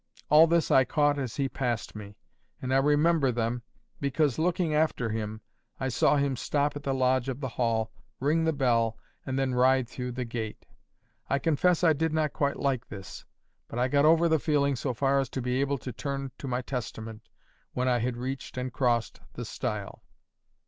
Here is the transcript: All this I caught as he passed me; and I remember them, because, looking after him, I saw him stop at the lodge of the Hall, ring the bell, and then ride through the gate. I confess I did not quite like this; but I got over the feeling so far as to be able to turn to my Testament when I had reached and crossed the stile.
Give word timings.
All 0.29 0.47
this 0.47 0.71
I 0.71 0.83
caught 0.83 1.19
as 1.19 1.35
he 1.35 1.47
passed 1.47 1.93
me; 1.95 2.15
and 2.59 2.73
I 2.73 2.77
remember 2.77 3.31
them, 3.31 3.61
because, 3.99 4.39
looking 4.39 4.73
after 4.73 5.09
him, 5.09 5.41
I 5.79 5.89
saw 5.89 6.17
him 6.17 6.35
stop 6.35 6.75
at 6.75 6.81
the 6.81 6.93
lodge 6.95 7.29
of 7.29 7.39
the 7.39 7.49
Hall, 7.49 7.91
ring 8.19 8.43
the 8.43 8.51
bell, 8.51 8.97
and 9.27 9.37
then 9.37 9.53
ride 9.53 9.87
through 9.87 10.13
the 10.13 10.25
gate. 10.25 10.65
I 11.29 11.37
confess 11.37 11.83
I 11.83 11.93
did 11.93 12.13
not 12.13 12.33
quite 12.33 12.57
like 12.57 12.87
this; 12.87 13.25
but 13.67 13.77
I 13.77 13.89
got 13.89 14.05
over 14.05 14.27
the 14.27 14.39
feeling 14.39 14.75
so 14.75 14.95
far 14.95 15.19
as 15.19 15.29
to 15.29 15.39
be 15.39 15.61
able 15.61 15.77
to 15.77 15.91
turn 15.91 16.31
to 16.39 16.47
my 16.47 16.63
Testament 16.63 17.29
when 17.73 17.87
I 17.87 17.99
had 17.99 18.17
reached 18.17 18.57
and 18.57 18.73
crossed 18.73 19.19
the 19.33 19.45
stile. 19.45 20.01